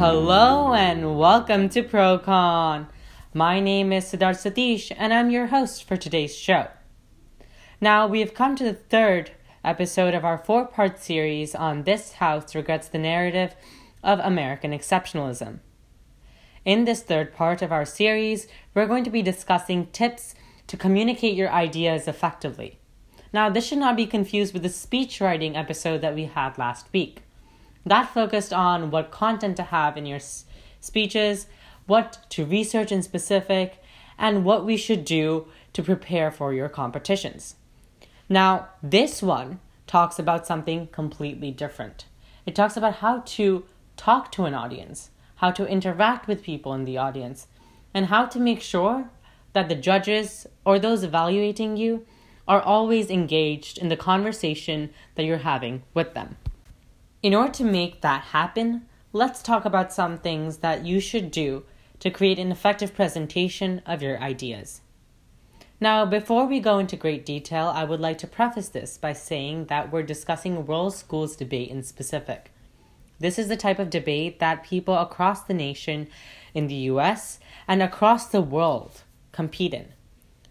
[0.00, 2.86] Hello and welcome to ProCon.
[3.34, 6.68] My name is Siddharth Satish and I'm your host for today's show.
[7.82, 9.32] Now, we have come to the third
[9.62, 13.54] episode of our four part series on This House Regrets the Narrative
[14.02, 15.58] of American Exceptionalism.
[16.64, 20.34] In this third part of our series, we're going to be discussing tips
[20.68, 22.78] to communicate your ideas effectively.
[23.34, 26.90] Now, this should not be confused with the speech writing episode that we had last
[26.90, 27.20] week.
[27.84, 30.44] That focused on what content to have in your s-
[30.80, 31.46] speeches,
[31.86, 33.82] what to research in specific,
[34.18, 37.56] and what we should do to prepare for your competitions.
[38.28, 42.04] Now, this one talks about something completely different.
[42.46, 43.64] It talks about how to
[43.96, 47.48] talk to an audience, how to interact with people in the audience,
[47.92, 49.10] and how to make sure
[49.52, 52.06] that the judges or those evaluating you
[52.46, 56.36] are always engaged in the conversation that you're having with them.
[57.22, 61.64] In order to make that happen, let's talk about some things that you should do
[61.98, 64.80] to create an effective presentation of your ideas.
[65.82, 69.66] Now, before we go into great detail, I would like to preface this by saying
[69.66, 72.52] that we're discussing world schools debate in specific.
[73.18, 76.08] This is the type of debate that people across the nation
[76.54, 79.88] in the US and across the world compete in.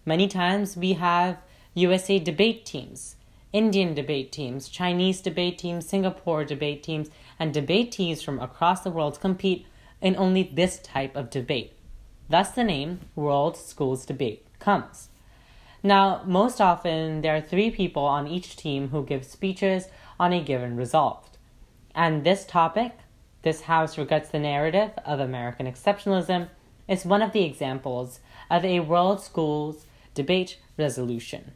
[0.06, 1.38] Many times we have
[1.74, 3.16] USA debate teams,
[3.52, 8.92] Indian debate teams, Chinese debate teams, Singapore debate teams, and debate teams from across the
[8.92, 9.66] world compete
[10.02, 11.74] in only this type of debate.
[12.30, 15.10] Thus, the name World Schools Debate comes.
[15.82, 19.88] Now, most often, there are three people on each team who give speeches
[20.20, 21.38] on a given result.
[21.96, 22.92] And this topic,
[23.42, 26.50] this House regrets the narrative of American exceptionalism,
[26.88, 28.20] is one of the examples
[28.52, 31.54] of a World Schools debate resolution.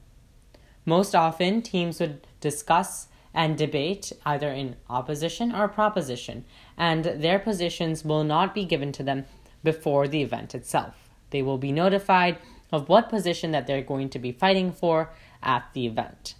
[0.86, 6.46] Most often, teams would discuss and debate either in opposition or proposition,
[6.78, 9.26] and their positions will not be given to them
[9.64, 11.10] before the event itself.
[11.32, 12.38] They will be notified
[12.72, 15.12] of what position that they're going to be fighting for
[15.42, 16.36] at the event.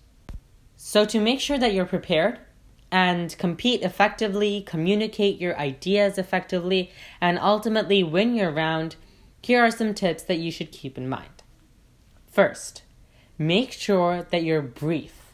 [0.76, 2.40] So, to make sure that you're prepared
[2.92, 8.98] and compete effectively, communicate your ideas effectively, and ultimately win your round,
[9.42, 11.44] here are some tips that you should keep in mind.
[12.30, 12.83] First,
[13.38, 15.34] make sure that you're brief.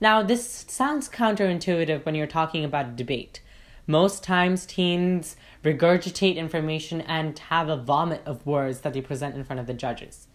[0.00, 3.40] Now, this sounds counterintuitive when you're talking about debate.
[3.86, 9.44] Most times, teens regurgitate information and have a vomit of words that they present in
[9.44, 10.26] front of the judges.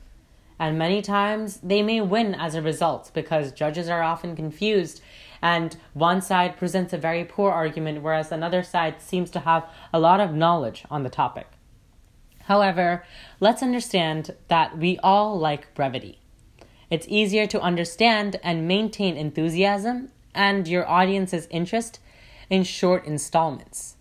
[0.57, 5.01] And many times, they may win as a result because judges are often confused
[5.41, 9.99] and one side presents a very poor argument, whereas another side seems to have a
[9.99, 11.47] lot of knowledge on the topic.
[12.43, 13.03] However,
[13.39, 16.20] let's understand that we all like brevity.
[16.91, 21.99] It's easier to understand and maintain enthusiasm and your audience's interest
[22.49, 23.95] in short installments.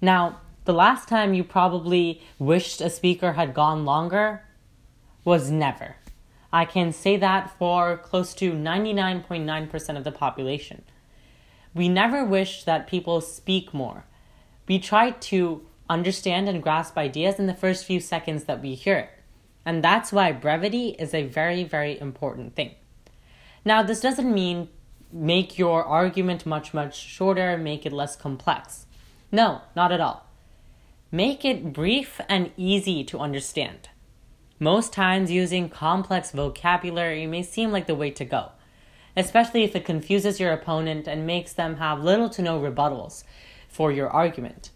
[0.00, 4.42] Now, the last time you probably wished a speaker had gone longer
[5.24, 5.94] was never.
[6.52, 10.82] I can say that for close to 99.9% of the population.
[11.72, 14.06] We never wish that people speak more.
[14.66, 18.96] We try to understand and grasp ideas in the first few seconds that we hear
[18.96, 19.10] it.
[19.64, 22.74] And that's why brevity is a very, very important thing.
[23.64, 24.68] Now, this doesn't mean
[25.12, 28.86] make your argument much, much shorter, make it less complex.
[29.30, 30.26] No, not at all.
[31.10, 33.88] Make it brief and easy to understand.
[34.58, 38.52] Most times, using complex vocabulary may seem like the way to go,
[39.16, 43.24] especially if it confuses your opponent and makes them have little to no rebuttals
[43.68, 44.70] for your argument.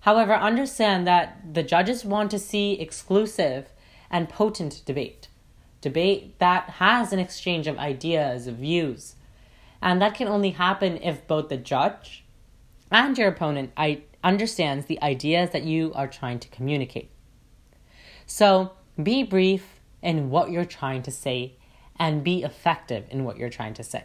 [0.00, 3.72] However, understand that the judges want to see exclusive
[4.12, 5.28] and potent debate.
[5.80, 9.16] Debate that has an exchange of ideas, of views,
[9.80, 12.24] and that can only happen if both the judge
[12.90, 17.10] and your opponent I- understands the ideas that you are trying to communicate.
[18.26, 21.54] So, be brief in what you're trying to say
[21.98, 24.04] and be effective in what you're trying to say.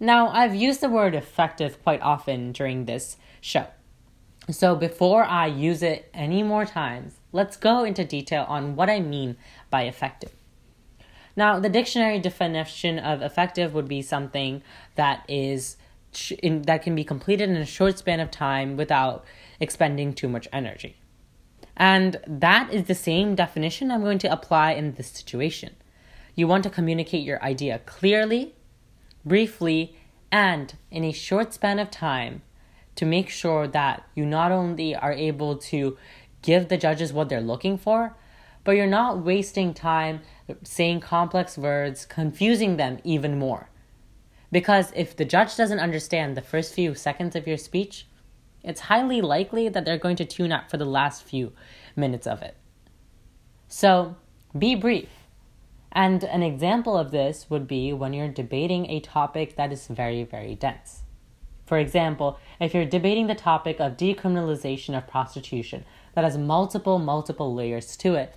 [0.00, 3.66] Now, I've used the word effective quite often during this show.
[4.50, 8.98] So, before I use it any more times, let's go into detail on what I
[8.98, 9.36] mean
[9.70, 10.32] by effective.
[11.36, 14.62] Now, the dictionary definition of effective would be something
[14.94, 15.76] that is
[16.42, 19.24] in, that can be completed in a short span of time without
[19.60, 20.96] expending too much energy.
[21.76, 25.76] And that is the same definition I'm going to apply in this situation.
[26.34, 28.54] You want to communicate your idea clearly,
[29.26, 29.94] briefly,
[30.32, 32.40] and in a short span of time
[32.94, 35.98] to make sure that you not only are able to
[36.42, 38.16] give the judges what they're looking for,
[38.64, 40.20] but you're not wasting time
[40.62, 43.70] saying complex words, confusing them even more.
[44.50, 48.06] Because if the judge doesn't understand the first few seconds of your speech,
[48.62, 51.52] it's highly likely that they're going to tune out for the last few
[51.94, 52.56] minutes of it.
[53.68, 54.16] So
[54.56, 55.08] be brief.
[55.92, 60.24] And an example of this would be when you're debating a topic that is very,
[60.24, 61.02] very dense.
[61.64, 65.84] For example, if you're debating the topic of decriminalization of prostitution
[66.16, 68.34] that has multiple, multiple layers to it,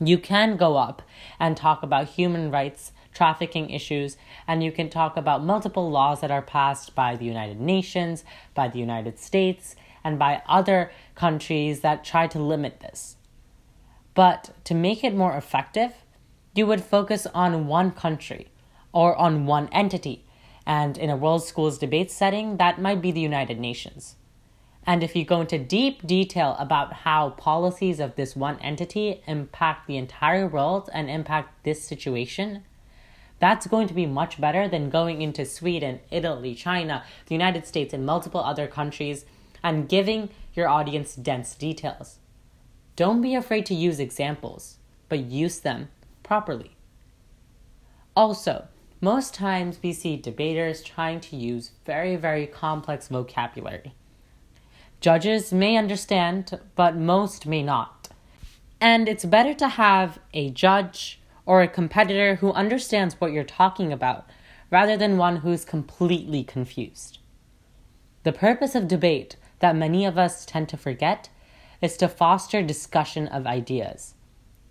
[0.00, 1.00] you can go up
[1.38, 4.16] and talk about human rights, trafficking issues,
[4.48, 8.66] and you can talk about multiple laws that are passed by the United Nations, by
[8.66, 13.14] the United States, and by other countries that try to limit this.
[14.14, 15.92] But to make it more effective,
[16.52, 18.48] you would focus on one country
[18.92, 20.24] or on one entity.
[20.66, 24.16] And in a World Schools debate setting, that might be the United Nations.
[24.86, 29.86] And if you go into deep detail about how policies of this one entity impact
[29.86, 32.64] the entire world and impact this situation,
[33.40, 37.94] that's going to be much better than going into Sweden, Italy, China, the United States,
[37.94, 39.24] and multiple other countries
[39.62, 42.18] and giving your audience dense details.
[42.96, 44.76] Don't be afraid to use examples,
[45.08, 45.88] but use them
[46.22, 46.76] properly.
[48.14, 48.68] Also,
[49.00, 53.94] most times we see debaters trying to use very, very complex vocabulary.
[55.04, 58.08] Judges may understand, but most may not.
[58.80, 63.92] And it's better to have a judge or a competitor who understands what you're talking
[63.92, 64.26] about
[64.70, 67.18] rather than one who's completely confused.
[68.22, 71.28] The purpose of debate that many of us tend to forget
[71.82, 74.14] is to foster discussion of ideas.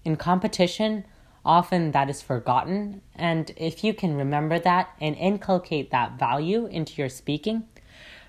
[0.04, 1.06] In competition,
[1.46, 7.00] often that is forgotten, and if you can remember that and inculcate that value into
[7.00, 7.68] your speaking,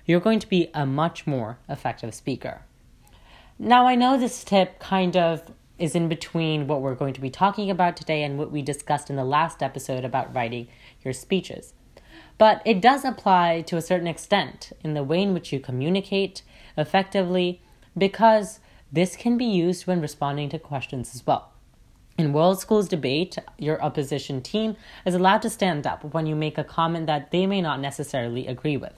[0.05, 2.61] you're going to be a much more effective speaker.
[3.57, 7.29] Now, I know this tip kind of is in between what we're going to be
[7.29, 10.67] talking about today and what we discussed in the last episode about writing
[11.03, 11.73] your speeches.
[12.37, 16.41] But it does apply to a certain extent in the way in which you communicate
[16.77, 17.61] effectively
[17.97, 18.59] because
[18.91, 21.51] this can be used when responding to questions as well.
[22.17, 26.57] In World Schools debate, your opposition team is allowed to stand up when you make
[26.57, 28.93] a comment that they may not necessarily agree with.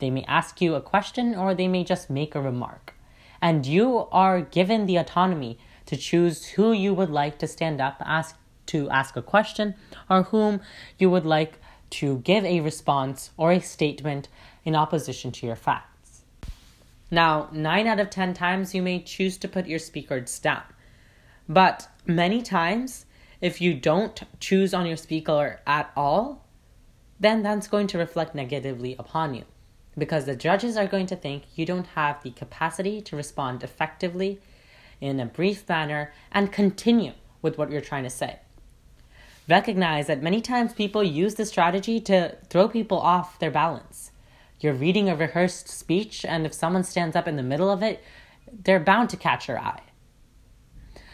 [0.00, 2.94] They may ask you a question or they may just make a remark.
[3.40, 7.96] And you are given the autonomy to choose who you would like to stand up
[8.00, 8.36] ask
[8.66, 9.74] to ask a question
[10.08, 10.60] or whom
[10.98, 11.60] you would like
[11.90, 14.28] to give a response or a statement
[14.64, 16.22] in opposition to your facts.
[17.10, 20.62] Now, 9 out of 10 times you may choose to put your speakers down.
[21.48, 23.06] But many times,
[23.40, 26.46] if you don't choose on your speaker at all,
[27.18, 29.44] then that's going to reflect negatively upon you
[30.00, 34.40] because the judges are going to think you don't have the capacity to respond effectively
[35.00, 37.12] in a brief manner and continue
[37.42, 38.40] with what you're trying to say.
[39.48, 44.10] Recognize that many times people use this strategy to throw people off their balance.
[44.60, 48.02] You're reading a rehearsed speech, and if someone stands up in the middle of it,
[48.52, 49.82] they're bound to catch your eye.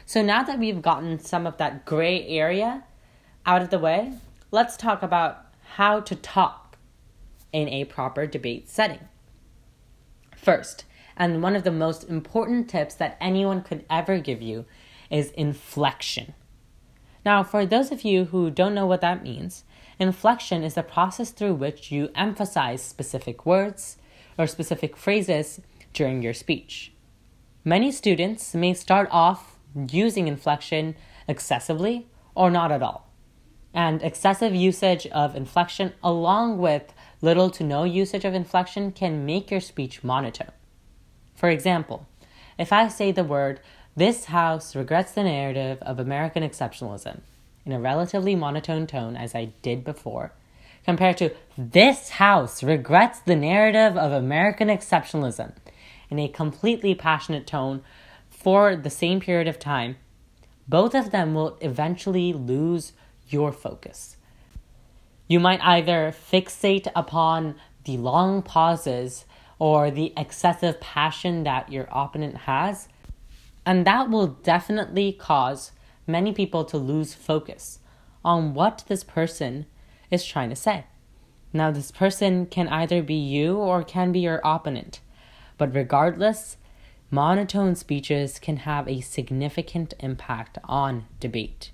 [0.05, 2.85] So now that we've gotten some of that gray area
[3.45, 4.13] out of the way,
[4.51, 6.66] let's talk about how to talk
[7.57, 9.09] in a proper debate setting.
[10.37, 10.85] First,
[11.17, 14.67] and one of the most important tips that anyone could ever give you
[15.09, 16.35] is inflection.
[17.25, 19.65] Now, for those of you who don't know what that means,
[19.99, 23.97] inflection is the process through which you emphasize specific words
[24.37, 25.63] or specific phrases
[25.95, 26.93] during your speech.
[27.65, 29.57] Many students may start off
[29.91, 30.95] using inflection
[31.27, 33.11] excessively or not at all.
[33.73, 36.93] And excessive usage of inflection, along with
[37.27, 40.53] little to no usage of inflection, can make your speech monotone.
[41.35, 42.07] For example,
[42.57, 43.59] if I say the word,
[43.97, 47.23] this house regrets the narrative of American exceptionalism
[47.65, 50.33] in a relatively monotone tone, as I did before,
[50.85, 55.53] compared to this house regrets the narrative of American exceptionalism
[56.09, 57.83] in a completely passionate tone
[58.31, 59.97] for the same period of time,
[60.69, 62.93] both of them will eventually lose
[63.29, 64.16] your focus.
[65.29, 69.25] You might either fixate upon the long pauses
[69.59, 72.89] or the excessive passion that your opponent has.
[73.65, 75.73] And that will definitely cause
[76.07, 77.81] many people to lose focus
[78.25, 79.67] on what this person
[80.11, 80.85] is trying to say.
[81.53, 85.01] Now, this person can either be you or can be your opponent.
[85.59, 86.59] But regardless,
[87.11, 91.73] monotone speeches can have a significant impact on debate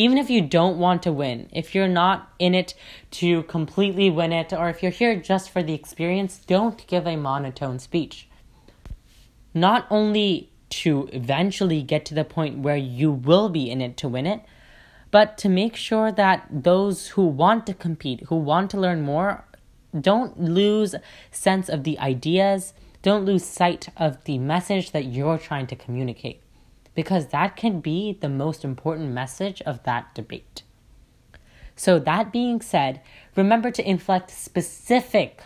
[0.00, 2.72] even if you don't want to win, if you're not in it
[3.10, 7.16] to completely win it, or if you're here just for the experience, don't give a
[7.16, 8.26] monotone speech.
[9.52, 14.08] Not only to eventually get to the point where you will be in it to
[14.08, 14.40] win it,
[15.10, 19.44] but to make sure that those who want to compete, who want to learn more,
[20.00, 20.94] don't lose
[21.30, 26.40] sense of the ideas, don't lose sight of the message that you're trying to communicate,
[27.00, 30.62] because that can be the most important message of that debate.
[31.74, 33.00] So, that being said,
[33.34, 35.40] remember to inflect specific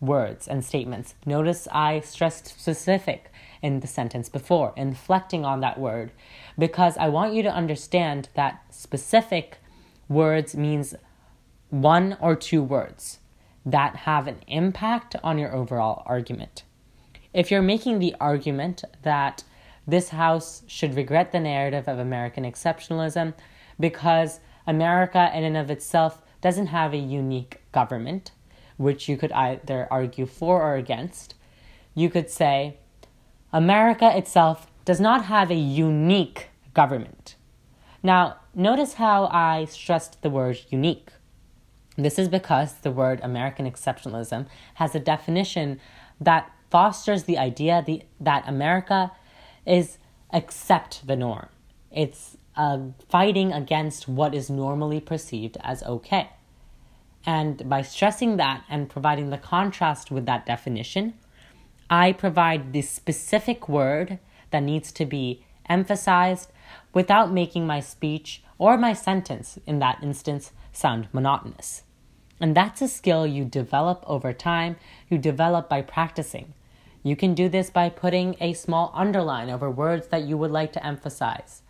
[0.00, 1.14] words and statements.
[1.24, 3.30] Notice I stressed specific
[3.62, 6.10] in the sentence before, inflecting on that word,
[6.58, 9.58] because I want you to understand that specific
[10.08, 10.96] words means
[11.70, 13.20] one or two words
[13.64, 16.64] that have an impact on your overall argument.
[17.32, 19.44] If you're making the argument that
[19.86, 23.34] this House should regret the narrative of American exceptionalism
[23.78, 28.32] because America, in and of itself, doesn't have a unique government,
[28.76, 31.34] which you could either argue for or against.
[31.94, 32.78] You could say,
[33.52, 37.36] America itself does not have a unique government.
[38.02, 41.10] Now, notice how I stressed the word unique.
[41.96, 45.80] This is because the word American exceptionalism has a definition
[46.20, 49.12] that fosters the idea the, that America
[49.66, 49.98] is
[50.32, 51.48] accept the norm.
[51.90, 56.30] It's uh, fighting against what is normally perceived as okay.
[57.24, 61.14] And by stressing that and providing the contrast with that definition,
[61.90, 64.18] I provide the specific word
[64.50, 66.50] that needs to be emphasized
[66.92, 71.82] without making my speech or my sentence in that instance sound monotonous.
[72.40, 74.76] And that's a skill you develop over time,
[75.08, 76.54] you develop by practicing.
[77.06, 80.72] You can do this by putting a small underline over words that you would like
[80.72, 81.62] to emphasize.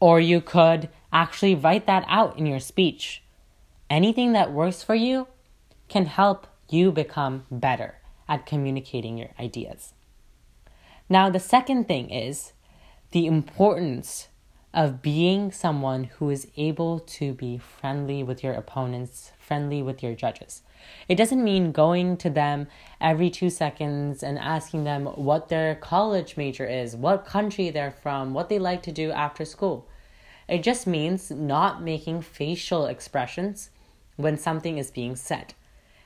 [0.00, 3.22] Or you could actually write that out in your speech.
[3.90, 5.26] Anything that works for you
[5.88, 7.96] can help you become better
[8.26, 9.92] at communicating your ideas.
[11.06, 12.54] Now, the second thing is
[13.10, 14.28] the importance
[14.72, 20.14] of being someone who is able to be friendly with your opponents, friendly with your
[20.14, 20.62] judges.
[21.08, 22.66] It doesn't mean going to them
[23.00, 28.34] every two seconds and asking them what their college major is, what country they're from,
[28.34, 29.88] what they like to do after school.
[30.48, 33.70] It just means not making facial expressions
[34.16, 35.54] when something is being said.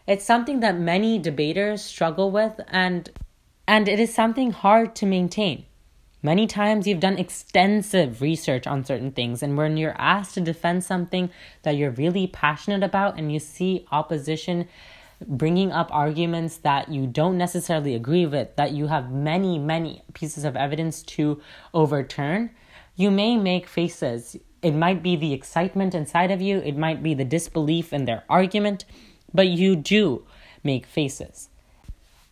[0.06, 3.10] It's something that many debaters struggle with and
[3.68, 5.64] and it is something hard to maintain.
[6.22, 10.84] Many times you've done extensive research on certain things, and when you're asked to defend
[10.84, 11.30] something
[11.62, 14.68] that you're really passionate about and you see opposition
[15.26, 20.44] bringing up arguments that you don't necessarily agree with, that you have many, many pieces
[20.44, 21.40] of evidence to
[21.72, 22.50] overturn,
[22.96, 24.36] you may make faces.
[24.62, 28.24] It might be the excitement inside of you, it might be the disbelief in their
[28.28, 28.84] argument,
[29.32, 30.26] but you do
[30.62, 31.48] make faces.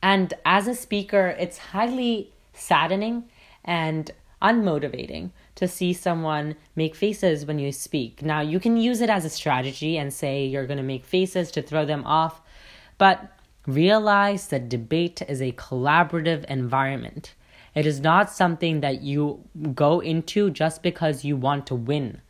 [0.02, 3.24] And as a speaker, it's highly saddening
[3.64, 4.10] and
[4.40, 8.22] unmotivating to see someone make faces when you speak.
[8.22, 11.50] Now, you can use it as a strategy and say you're going to make faces
[11.52, 12.40] to throw them off,
[12.96, 13.32] but
[13.66, 17.34] realize that debate is a collaborative environment.
[17.74, 22.22] It is not something that you go into just because you want to win.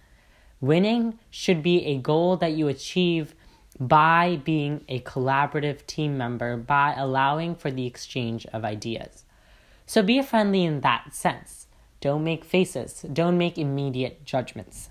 [0.60, 3.34] Winning should be a goal that you achieve
[3.78, 9.24] by being a collaborative team member, by allowing for the exchange of ideas.
[9.88, 11.66] So be friendly in that sense.
[12.02, 14.90] Don't make faces, don't make immediate judgments.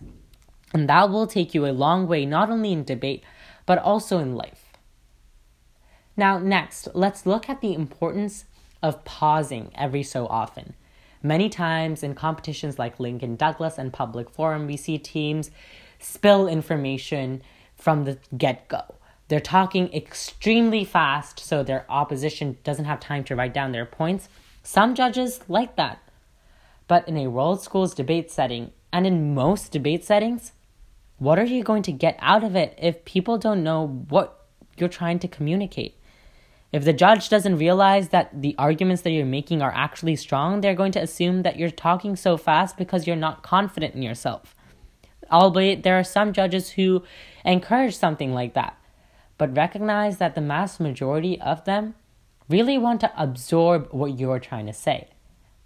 [0.74, 3.24] And that will take you a long way, not only in debate,
[3.68, 4.74] but also in life.
[6.18, 8.46] Now, next, let's look at the importance
[8.82, 10.74] of pausing every so often.
[11.22, 15.52] Many times in competitions like Lincoln Douglas and Public Forum, we see teams
[16.00, 17.44] spill information
[17.76, 18.96] from the get go.
[19.28, 24.28] They're talking extremely fast so their opposition doesn't have time to write down their points
[24.68, 26.00] some judges like that.
[26.90, 30.52] But in a world schools debate setting, and in most debate settings,
[31.20, 34.46] what are you going to get out of it if people don't know what
[34.76, 35.96] you're trying to communicate?
[36.74, 40.76] If the judge doesn't realize that the arguments that you're making are actually strong, they're
[40.76, 44.54] going to assume that you're talking so fast because you're not confident in yourself.
[45.32, 47.04] Albeit, there are some judges who
[47.46, 48.78] encourage something like that.
[49.38, 51.96] But recognize that the mass majority of them
[52.50, 55.10] really want to absorb what you're trying to say.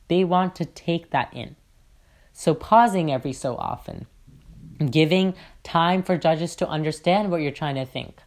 [0.08, 1.56] They want to take that in.
[2.34, 4.08] So, pausing every so often,
[4.90, 8.18] giving time for judges to understand what you're trying to think,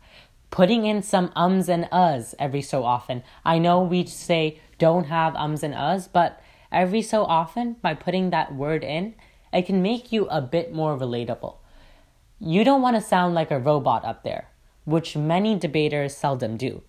[0.50, 3.22] putting in some ums and uhs every so often.
[3.44, 8.30] I know we say don't have ums and uhs, but every so often, by putting
[8.30, 9.14] that word in,
[9.52, 11.56] it can make you a bit more relatable.
[12.40, 14.48] You don't want to sound like a robot up there,
[14.84, 16.82] which many debaters seldom do,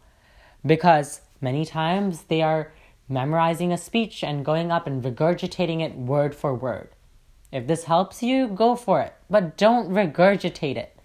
[0.65, 2.73] because Many times they are
[3.07, 6.89] memorizing a speech and going up and regurgitating it word for word.
[7.51, 10.97] If this helps you, go for it, but don't regurgitate it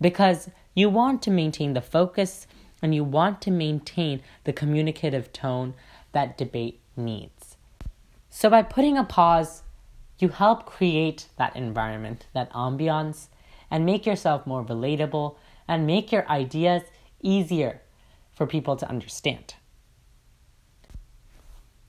[0.00, 2.48] because you want to maintain the focus
[2.82, 5.74] and you want to maintain the communicative tone
[6.10, 7.56] that debate needs.
[8.28, 9.62] So, by putting a pause,
[10.18, 13.28] you help create that environment, that ambiance,
[13.70, 15.36] and make yourself more relatable
[15.68, 16.82] and make your ideas
[17.22, 17.82] easier
[18.32, 19.54] for people to understand.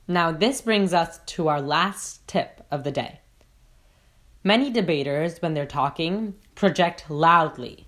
[0.07, 3.19] Now, this brings us to our last tip of the day.
[4.43, 7.87] Many debaters, when they're talking, project loudly,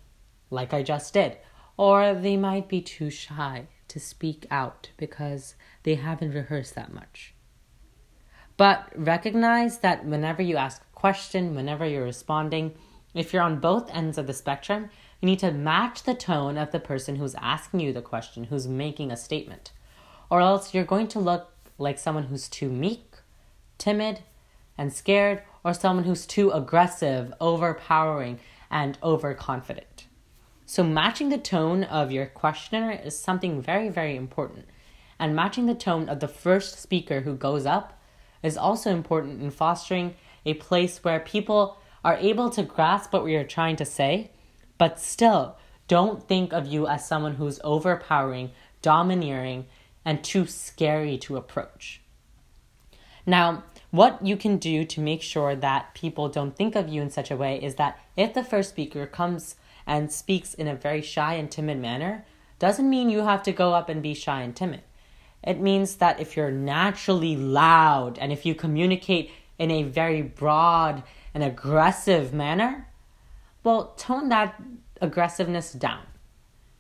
[0.50, 1.38] like I just did,
[1.78, 7.34] or they might be too shy to speak out because they haven't rehearsed that much.
[8.58, 12.74] But recognize that whenever you ask a question, whenever you're responding,
[13.14, 14.90] if you're on both ends of the spectrum,
[15.22, 18.68] you need to match the tone of the person who's asking you the question, who's
[18.68, 19.72] making a statement.
[20.30, 23.16] Or else you're going to look like someone who's too meek,
[23.78, 24.22] timid,
[24.78, 30.08] and scared, or someone who's too aggressive, overpowering, and overconfident.
[30.66, 34.66] So, matching the tone of your questioner is something very, very important.
[35.18, 38.00] And matching the tone of the first speaker who goes up
[38.44, 43.36] is also important in fostering a place where people are able to grasp what we
[43.36, 44.32] are trying to say,
[44.78, 45.58] but still
[45.88, 49.66] don't think of you as someone who's overpowering, domineering,
[50.06, 52.02] and too scary to approach.
[53.26, 57.10] Now, what you can do to make sure that people don't think of you in
[57.10, 61.02] such a way is that if the first speaker comes and speaks in a very
[61.02, 62.26] shy and timid manner,
[62.60, 64.82] doesn't mean you have to go up and be shy and timid.
[65.44, 71.04] It means that if you're naturally loud and if you communicate in a very broad
[71.34, 72.88] and aggressive manner,
[73.64, 74.62] well, tone that
[75.02, 76.04] aggressiveness down.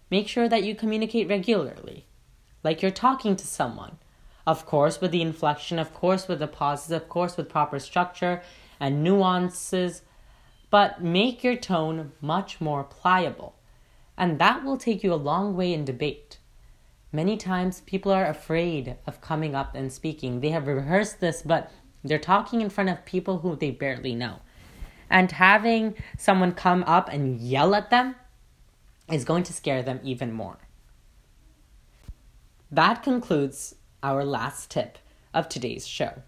[0.09, 2.05] Make sure that you communicate regularly,
[2.63, 3.98] like you're talking to someone.
[4.46, 8.42] Of course, with the inflection, of course, with the pauses, of course, with proper structure
[8.80, 10.01] and nuances,
[10.70, 13.56] but make your tone much more pliable.
[14.18, 16.39] And that will take you a long way in debate.
[17.12, 20.42] Many times people are afraid of coming up and speaking.
[20.42, 21.72] They have rehearsed this, but
[22.04, 24.41] they're talking in front of people who they barely know.
[25.10, 28.15] And having someone come up and yell at them
[29.12, 30.60] is going to scare them even more.
[32.71, 34.99] That concludes our last tip
[35.34, 36.21] of today's show.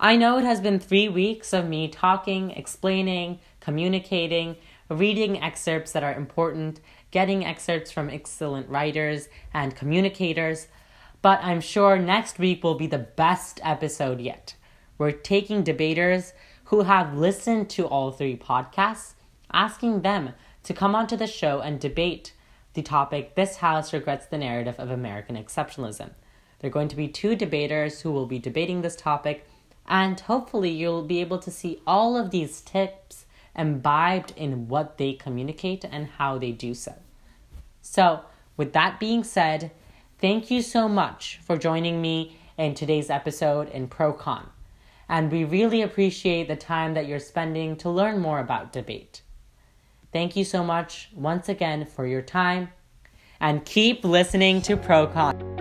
[0.00, 4.56] I know it has been three weeks of me talking, explaining, communicating,
[4.88, 10.68] reading excerpts that are important, getting excerpts from excellent writers and communicators,
[11.20, 14.56] but I'm sure next week will be the best episode yet.
[14.96, 16.32] We're taking debaters
[16.64, 19.12] who have listened to all three podcasts,
[19.52, 20.30] asking them
[20.62, 22.32] to come onto the show and debate
[22.74, 26.10] the topic This House Regrets the Narrative of American Exceptionalism.
[26.60, 29.46] There are going to be two debaters who will be debating this topic,
[29.86, 35.14] and hopefully, you'll be able to see all of these tips imbibed in what they
[35.14, 36.94] communicate and how they do so.
[37.82, 38.20] So,
[38.56, 39.72] with that being said,
[40.18, 44.46] thank you so much for joining me in today's episode in ProCon.
[45.08, 49.22] And we really appreciate the time that you're spending to learn more about debate.
[50.12, 52.70] Thank you so much once again for your time
[53.40, 55.59] and keep listening to ProCon.